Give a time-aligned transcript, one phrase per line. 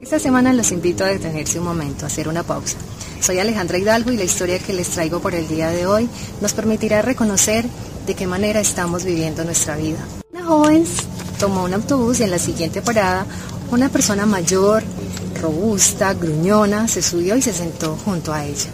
[0.00, 2.76] Esta semana los invito a detenerse un momento, a hacer una pausa.
[3.20, 6.08] Soy Alejandra Hidalgo y la historia que les traigo por el día de hoy
[6.40, 7.64] nos permitirá reconocer
[8.06, 9.98] de qué manera estamos viviendo nuestra vida.
[10.32, 10.84] Una joven
[11.40, 13.26] tomó un autobús y en la siguiente parada
[13.72, 14.84] una persona mayor,
[15.42, 18.70] robusta, gruñona, se subió y se sentó junto a ella.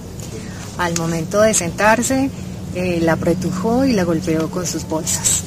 [0.76, 2.28] Al momento de sentarse,
[2.74, 5.42] eh, la apretujó y la golpeó con sus bolsas.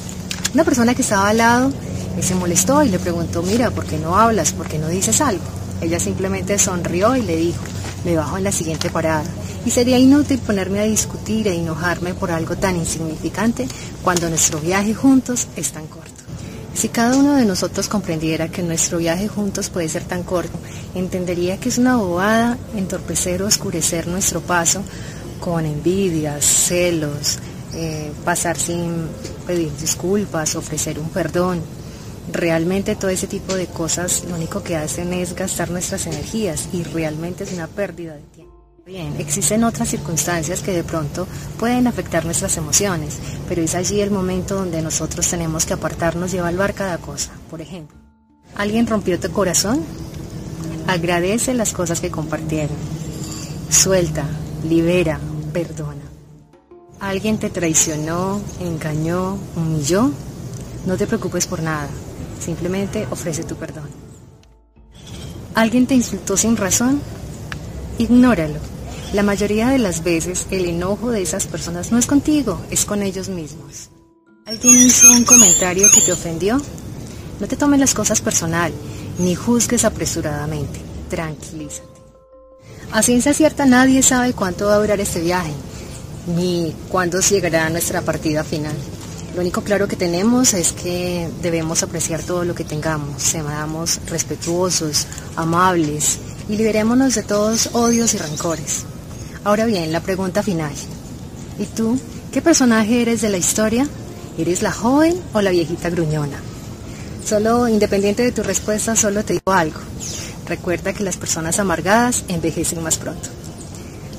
[0.54, 1.70] Una persona que estaba al lado
[2.16, 4.52] eh, se molestó y le preguntó, mira, ¿por qué no hablas?
[4.52, 5.44] ¿Por qué no dices algo?
[5.80, 7.62] Ella simplemente sonrió y le dijo,
[8.04, 9.24] me bajo en la siguiente parada.
[9.64, 13.68] Y sería inútil ponerme a discutir e enojarme por algo tan insignificante
[14.02, 16.08] cuando nuestro viaje juntos es tan corto.
[16.74, 20.56] Si cada uno de nosotros comprendiera que nuestro viaje juntos puede ser tan corto,
[20.94, 24.82] entendería que es una bobada entorpecer o oscurecer nuestro paso
[25.40, 27.38] con envidias, celos,
[27.74, 29.08] eh, pasar sin
[29.46, 31.62] pedir disculpas, ofrecer un perdón,
[32.32, 36.82] realmente todo ese tipo de cosas lo único que hacen es gastar nuestras energías y
[36.82, 38.48] realmente es una pérdida de tiempo.
[38.84, 41.26] Bien, existen otras circunstancias que de pronto
[41.58, 46.38] pueden afectar nuestras emociones, pero es allí el momento donde nosotros tenemos que apartarnos y
[46.38, 47.32] evaluar cada cosa.
[47.50, 47.98] Por ejemplo,
[48.54, 49.84] ¿alguien rompió tu corazón?
[50.86, 52.76] Agradece las cosas que compartieron.
[53.68, 54.24] Suelta,
[54.66, 55.20] libera,
[55.52, 56.08] perdona.
[56.98, 60.10] ¿Alguien te traicionó, engañó, humilló?
[60.86, 61.90] No te preocupes por nada.
[62.40, 63.88] Simplemente ofrece tu perdón.
[65.54, 67.00] ¿Alguien te insultó sin razón?
[67.98, 68.60] Ignóralo.
[69.12, 73.02] La mayoría de las veces el enojo de esas personas no es contigo, es con
[73.02, 73.90] ellos mismos.
[74.46, 76.60] ¿Alguien hizo un comentario que te ofendió?
[77.40, 78.72] No te tomes las cosas personal,
[79.18, 80.80] ni juzgues apresuradamente.
[81.08, 81.88] Tranquilízate.
[82.92, 85.52] A ciencia cierta nadie sabe cuánto va a durar este viaje,
[86.26, 88.76] ni cuándo llegará nuestra partida final.
[89.38, 95.06] Lo único claro que tenemos es que debemos apreciar todo lo que tengamos, seamos respetuosos,
[95.36, 98.82] amables y liberémonos de todos odios y rencores.
[99.44, 100.72] Ahora bien, la pregunta final.
[101.56, 102.00] ¿Y tú,
[102.32, 103.86] qué personaje eres de la historia?
[104.36, 106.40] ¿Eres la joven o la viejita gruñona?
[107.24, 109.78] Solo, independiente de tu respuesta, solo te digo algo.
[110.46, 113.28] Recuerda que las personas amargadas envejecen más pronto.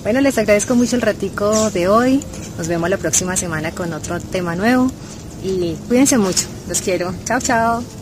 [0.03, 2.23] Bueno, les agradezco mucho el ratico de hoy.
[2.57, 4.89] Nos vemos la próxima semana con otro tema nuevo.
[5.43, 6.47] Y cuídense mucho.
[6.67, 7.13] Los quiero.
[7.25, 7.98] Chao, chao.